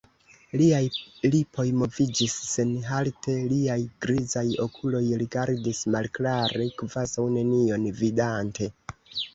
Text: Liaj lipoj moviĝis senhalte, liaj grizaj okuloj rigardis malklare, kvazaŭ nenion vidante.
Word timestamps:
Liaj 0.59 0.85
lipoj 1.35 1.65
moviĝis 1.81 2.37
senhalte, 2.53 3.35
liaj 3.53 3.77
grizaj 4.07 4.45
okuloj 4.67 5.05
rigardis 5.25 5.85
malklare, 5.99 6.69
kvazaŭ 6.83 7.29
nenion 7.39 7.89
vidante. 8.05 8.75